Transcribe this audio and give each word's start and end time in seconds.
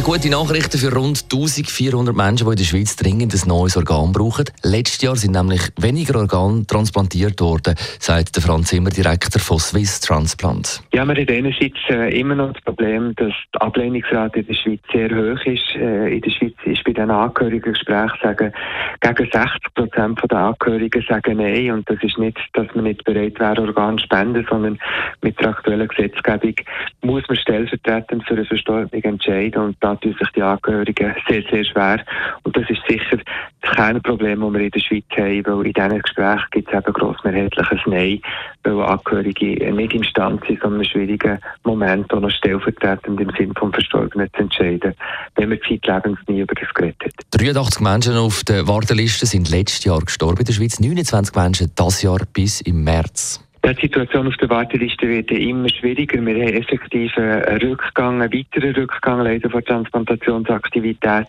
Gute 0.00 0.30
Nachrichten 0.30 0.78
für 0.78 0.92
rund 0.92 1.22
1400 1.22 2.14
Menschen, 2.14 2.46
die 2.46 2.50
in 2.50 2.56
der 2.56 2.64
Schweiz 2.64 2.96
dringend 2.96 3.32
ein 3.34 3.48
neues 3.48 3.76
Organ 3.76 4.12
brauchen. 4.12 4.46
Letztes 4.62 5.00
Jahr 5.00 5.14
sind 5.14 5.32
nämlich 5.32 5.60
weniger 5.78 6.18
Organe 6.18 6.66
transplantiert 6.66 7.40
worden, 7.40 7.76
sagt 8.00 8.34
der 8.34 8.42
Franz 8.42 8.68
Zimmer, 8.68 8.90
Direktor 8.90 9.40
von 9.40 9.60
Swiss 9.60 10.00
Transplant. 10.00 10.82
Ja, 10.92 11.06
wir 11.06 11.14
haben 11.14 11.28
einerseits 11.28 11.78
äh, 11.88 12.18
immer 12.18 12.34
noch 12.34 12.52
das 12.52 12.62
Problem, 12.64 13.14
dass 13.14 13.32
die 13.54 13.60
Ablehnungsrate 13.60 14.40
in 14.40 14.46
der 14.46 14.54
Schweiz 14.54 14.80
sehr 14.92 15.08
hoch 15.08 15.46
ist. 15.46 15.76
Äh, 15.76 16.16
in 16.16 16.20
der 16.20 16.30
Schweiz 16.30 16.54
ist 16.64 16.84
bei 16.84 16.92
den 16.92 17.10
Angehörigen 17.10 17.72
Gesprächen 17.72 18.18
sagen, 18.22 18.52
gegen 19.00 19.30
60 19.30 19.74
Prozent 19.74 20.20
der 20.30 20.38
Angehörigen 20.38 21.04
sagen 21.08 21.36
Nein. 21.36 21.70
Und 21.70 21.88
das 21.88 22.02
ist 22.02 22.18
nicht, 22.18 22.38
dass 22.54 22.66
man 22.74 22.84
nicht 22.84 23.04
bereit 23.04 23.38
wäre, 23.38 23.62
Organe 23.62 23.98
zu 23.98 24.04
spenden, 24.04 24.46
sondern 24.50 24.78
mit 25.22 25.38
der 25.38 25.50
aktuellen 25.50 25.86
Gesetzgebung 25.86 26.54
muss 27.02 27.22
man 27.28 27.36
stellvertretend 27.36 28.24
für 28.26 28.34
eine 28.34 28.44
Verstorbene 28.44 29.04
entscheiden. 29.04 29.62
Und 29.62 29.81
da 29.82 29.96
tun 29.96 30.14
sich 30.18 30.28
die 30.30 30.42
Angehörigen 30.42 31.14
sehr, 31.28 31.42
sehr 31.50 31.64
schwer. 31.64 32.04
Und 32.44 32.56
das 32.56 32.64
ist 32.70 32.80
sicher 32.88 33.18
das 33.60 33.74
Kernproblem, 33.74 34.40
das 34.40 34.52
wir 34.52 34.60
in 34.60 34.70
der 34.70 34.80
Schweiz 34.80 35.04
haben, 35.16 35.46
weil 35.46 35.66
in 35.66 35.72
diesen 35.72 36.02
Gesprächen 36.02 36.46
gibt 36.52 36.68
es 36.68 36.78
eben 36.78 36.92
grossmehrheitliches 36.92 37.80
Nein, 37.86 38.20
weil 38.62 38.80
Angehörige 38.80 39.72
nicht 39.72 39.92
imstande 39.92 40.42
sind, 40.46 40.60
so 40.60 40.68
einen 40.68 40.84
schwierigen 40.84 41.38
Moment 41.64 42.12
auch 42.12 42.20
noch 42.20 42.30
stellvertretend 42.30 43.20
im 43.20 43.30
Sinne 43.36 43.52
vom 43.58 43.72
Verstorbenen 43.72 44.28
zu 44.34 44.42
entscheiden, 44.42 44.94
wenn 45.36 45.48
man 45.48 45.58
zeitlebens 45.68 46.18
nie 46.28 46.40
über 46.40 46.54
das 46.54 46.72
geredet 46.74 47.04
hat. 47.04 47.40
83 47.40 47.80
Menschen 47.80 48.16
auf 48.16 48.44
der 48.44 48.66
Warteliste 48.68 49.26
sind 49.26 49.50
letztes 49.50 49.84
Jahr 49.84 50.00
gestorben 50.00 50.38
in 50.38 50.44
der 50.44 50.52
Schweiz, 50.52 50.78
29 50.78 51.34
Menschen 51.34 51.72
das 51.74 52.02
Jahr 52.02 52.20
bis 52.32 52.60
im 52.60 52.84
März. 52.84 53.40
Die 53.64 53.80
Situation 53.80 54.26
auf 54.26 54.36
der 54.38 54.50
Warteliste 54.50 55.08
wird 55.08 55.30
immer 55.30 55.68
schwieriger. 55.68 56.20
Wir 56.20 56.34
haben 56.34 56.54
effektiv 56.54 57.16
einen 57.16 57.62
Rückgang, 57.62 58.20
einen 58.20 58.32
weiteren 58.32 58.74
Rückgang 58.74 59.20
leider 59.20 59.48
von 59.50 59.64
Transplantationsaktivität, 59.64 61.28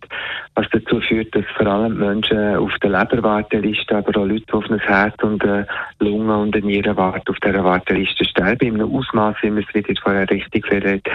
was 0.55 0.65
dazu 0.71 0.99
führt, 0.99 1.33
dass 1.35 1.45
vor 1.55 1.67
allem 1.67 1.99
Menschen 1.99 2.55
auf 2.55 2.71
der 2.81 2.89
Leberwarteliste, 2.89 3.95
aber 3.95 4.19
auch 4.19 4.25
Leute, 4.25 4.45
die 4.47 4.53
auf 4.53 4.69
ein 4.69 4.79
Herz 4.79 5.15
und 5.21 5.43
eine 5.43 5.67
Lunge 5.99 6.35
und 6.35 6.55
eine 6.55 6.65
Niere 6.65 6.97
auf 6.97 7.37
dieser 7.39 7.63
Warteliste 7.63 8.25
sterben. 8.25 8.67
In 8.67 8.81
einem 8.81 8.95
Ausmaß, 8.95 9.35
wie 9.43 9.55
wir 9.55 9.63
es 9.67 9.75
wieder 9.75 9.93
vorher 10.01 10.27
richtig 10.29 10.67
gesagt 10.67 11.07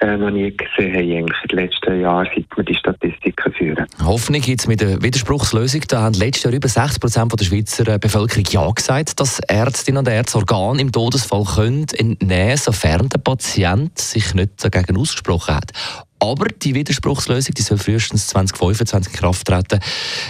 äh, 0.00 0.16
noch 0.16 0.30
nie 0.30 0.54
gesehen 0.54 0.94
haben, 0.94 1.12
eigentlich 1.12 1.42
in 1.42 1.48
den 1.48 1.58
letzten 1.58 2.00
Jahren, 2.00 2.28
seit 2.34 2.56
wir 2.56 2.64
die 2.64 2.74
Statistiken 2.74 3.52
führen. 3.52 3.86
Hoffnung 4.04 4.40
gibt 4.40 4.60
es 4.60 4.66
mit 4.66 4.80
der 4.80 5.02
Widerspruchslösung. 5.02 5.82
Da 5.88 6.02
haben 6.02 6.14
letztes 6.14 6.44
Jahr 6.44 6.52
über 6.52 6.68
60 6.68 7.00
Prozent 7.00 7.40
der 7.40 7.44
Schweizer 7.44 7.98
Bevölkerung 7.98 8.44
Ja 8.50 8.70
gesagt, 8.70 9.18
dass 9.20 9.40
Ärztinnen 9.40 10.00
und 10.00 10.08
Ärzte 10.08 10.38
Organ 10.38 10.78
im 10.78 10.92
Todesfall 10.92 11.44
können 11.44 11.86
entnehmen 11.96 12.56
sofern 12.56 13.08
der 13.08 13.18
Patient 13.18 13.98
sich 13.98 14.34
nicht 14.34 14.62
dagegen 14.62 14.96
ausgesprochen 14.96 15.54
hat. 15.54 15.72
Aber 16.18 16.46
die 16.46 16.74
Widerspruchslösung 16.74 17.54
die 17.54 17.62
soll 17.62 17.78
frühestens 17.78 18.28
2025 18.28 19.12
in 19.12 19.20
Kraft 19.20 19.46
treten. 19.46 19.80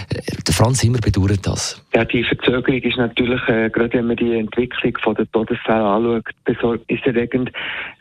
Äh, 0.09 0.21
der 0.45 0.53
Franz 0.53 0.79
Zimmer 0.79 0.99
bedauert 0.99 1.45
das. 1.45 1.81
Ja, 1.93 2.05
die 2.05 2.23
Verzögerung 2.23 2.81
ist 2.81 2.97
natürlich, 2.97 3.41
äh, 3.47 3.69
gerade 3.69 3.93
wenn 3.93 4.07
man 4.07 4.17
die 4.17 4.37
Entwicklung 4.37 4.93
der 5.15 5.31
Todesfälle 5.31 5.83
anschaut, 5.83 6.25
besorgniserregend. 6.45 7.51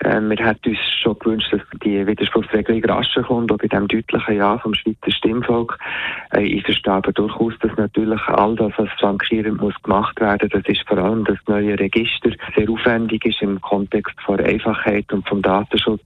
Äh, 0.00 0.20
wir 0.20 0.36
hätten 0.36 0.70
uns 0.70 0.78
schon 1.02 1.18
gewünscht, 1.18 1.52
dass 1.52 1.60
die 1.84 2.06
Widerspruchsregelung 2.06 2.84
rascher 2.84 3.22
kommt, 3.22 3.52
auch 3.52 3.58
bei 3.58 3.68
dem 3.68 3.88
deutlichen 3.88 4.36
Ja 4.36 4.58
vom 4.58 4.74
Schweizer 4.74 5.10
Stimmvolk. 5.10 5.78
Äh, 6.32 6.42
ich 6.42 6.64
verstehe 6.64 6.92
aber 6.92 7.12
durchaus, 7.12 7.54
dass 7.60 7.76
natürlich 7.76 8.20
all 8.28 8.56
das, 8.56 8.72
was 8.76 8.88
flankierend 8.98 9.60
muss 9.60 9.74
gemacht 9.82 10.20
werden, 10.20 10.48
das 10.50 10.62
ist 10.66 10.86
vor 10.86 10.98
allem 10.98 11.24
das 11.24 11.38
neue 11.46 11.78
Register, 11.78 12.30
sehr 12.56 12.68
aufwendig 12.68 13.24
ist 13.24 13.40
im 13.42 13.60
Kontext 13.60 14.14
von 14.24 14.40
Einfachheit 14.40 15.12
und 15.12 15.26
vom 15.28 15.42
Datenschutz, 15.42 16.04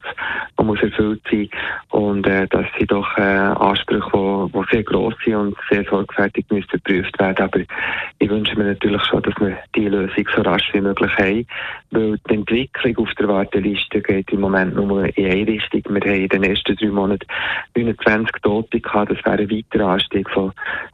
man 0.61 0.67
muss 0.67 0.83
erfüllt 0.83 1.23
sein. 1.31 1.49
Und 1.89 2.27
äh, 2.27 2.47
das 2.49 2.67
sind 2.77 2.91
doch 2.93 3.17
äh, 3.17 3.23
Ansprüche, 3.23 4.11
die, 4.13 4.53
die 4.53 4.65
sehr 4.71 4.83
gross 4.83 5.15
sind 5.25 5.35
und 5.35 5.57
sehr 5.71 5.85
sorgfältig 5.85 6.45
müssen 6.51 6.69
geprüft 6.71 7.19
werden. 7.19 7.45
Aber 7.45 7.61
ich 8.19 8.31
wünsche 8.31 8.57
mir 8.57 8.65
natürlich 8.65 9.03
schon, 9.05 9.23
dass 9.23 9.35
wir 9.41 9.57
die 9.75 9.89
Lösung 9.89 10.25
so 10.37 10.43
rasch 10.43 10.69
wie 10.75 10.83
möglich 10.83 11.13
haben, 11.17 11.47
weil 11.93 12.19
die 12.29 12.35
Entwicklung 12.35 12.99
auf 12.99 13.15
der 13.15 13.29
Warteliste 13.29 14.03
geht 14.03 14.31
im 14.33 14.41
Moment 14.41 14.75
nur 14.75 15.07
in 15.17 15.31
eine 15.31 15.47
Richtung. 15.47 15.83
Wir 15.89 16.01
haben 16.03 16.21
in 16.21 16.29
den 16.29 16.45
ersten 16.45 16.77
drei 16.77 16.89
Monaten 16.89 17.27
29 17.75 18.31
Tote 18.43 18.81
gehabt. 18.81 19.13
Das 19.13 19.25
wäre 19.25 19.43
ein 19.43 19.51
weiterer 19.51 19.93
Anstieg 19.93 20.29
von 20.31 20.53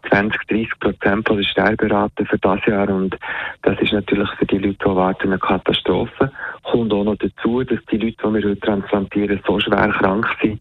20, 0.09 0.47
30 0.47 0.79
Prozent 0.79 1.27
von 1.27 1.37
der 1.39 1.45
Sterberate 1.45 2.25
für 2.25 2.39
das 2.39 2.65
Jahr. 2.67 2.89
Und 2.89 3.19
das 3.63 3.81
ist 3.81 3.93
natürlich 3.93 4.31
für 4.39 4.47
die 4.47 4.59
Leute, 4.59 4.79
die 4.79 4.95
warten, 4.95 5.29
eine 5.29 5.39
Katastrophe. 5.39 6.31
Kommt 6.77 6.93
auch 6.93 7.05
noch 7.05 7.17
dazu, 7.17 7.65
dass 7.65 7.79
die 7.91 7.97
Leute, 7.97 8.17
die 8.23 8.35
wir 8.35 8.51
heute 8.51 8.61
transplantieren, 8.61 9.41
so 9.47 9.59
schwer 9.59 9.89
krank 9.99 10.27
sind, 10.43 10.61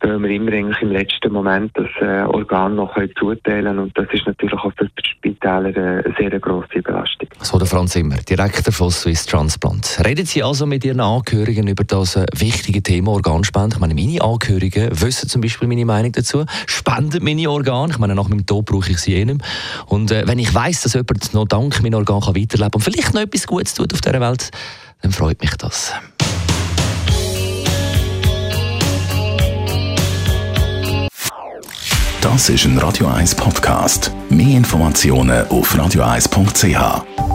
weil 0.00 0.18
wir 0.22 0.30
immer 0.30 0.52
eigentlich 0.52 0.80
im 0.80 0.90
letzten 0.90 1.30
Moment 1.30 1.70
das 1.74 1.88
äh, 2.00 2.22
Organ 2.22 2.76
noch 2.76 2.94
zuteilen 3.18 3.66
können. 3.66 3.78
Und 3.78 3.98
das 3.98 4.06
ist 4.10 4.26
natürlich 4.26 4.54
auch 4.54 4.72
für 4.74 4.86
die 4.86 5.06
Spitäler 5.06 5.66
eine 5.66 6.14
sehr 6.18 6.30
grosse 6.40 6.80
Belastung. 6.82 7.28
So 7.42 7.58
der 7.58 7.66
Franz 7.66 7.92
Zimmer, 7.92 8.16
Direktor 8.26 8.72
von 8.72 8.90
Swiss 8.90 9.26
Transplant. 9.26 10.00
Reden 10.02 10.24
Sie 10.24 10.42
also 10.42 10.64
mit 10.64 10.82
Ihren 10.82 11.00
Angehörigen 11.00 11.68
über 11.68 11.84
das 11.84 12.16
äh, 12.16 12.24
wichtige 12.34 12.82
Thema 12.82 13.10
Organspende? 13.10 13.76
Ich 13.76 13.80
meine, 13.80 13.94
meine 13.94 14.22
Angehörigen 14.22 14.88
wissen 14.98 15.28
zum 15.28 15.42
Beispiel 15.42 15.68
meine 15.68 15.84
Meinung 15.84 16.12
dazu, 16.12 16.46
spenden 16.64 17.22
meine 17.22 17.50
Organe. 17.50 17.92
Ich 17.92 17.98
meine, 17.98 18.14
nach 18.14 18.30
meinem 18.30 18.46
Tod 18.46 18.64
brauche 18.64 18.92
ich 18.92 18.98
sie 18.98 19.12
eh 19.12 19.36
Und 19.88 20.10
äh, 20.10 20.26
wenn 20.26 20.38
ich 20.38 20.54
weiß, 20.54 20.80
dass 20.80 20.94
jemand 20.94 21.34
noch 21.34 21.44
dank 21.44 21.82
meinem 21.82 21.98
Organ 21.98 22.22
kann 22.22 22.34
weiterleben 22.34 22.72
und 22.72 22.80
vielleicht 22.80 23.12
noch 23.12 23.20
etwas 23.20 23.46
Gutes 23.46 23.74
tut 23.74 23.92
auf 23.92 24.00
dieser 24.00 24.22
Welt, 24.22 24.50
dann 25.02 25.12
freut 25.12 25.40
mich 25.40 25.50
das. 25.56 25.92
Das 32.20 32.48
ist 32.48 32.64
ein 32.64 32.78
Radio 32.78 33.06
1 33.06 33.34
Podcast. 33.34 34.12
Mehr 34.28 34.56
Informationen 34.56 35.46
auf 35.48 35.74
radio1.ch. 35.74 37.29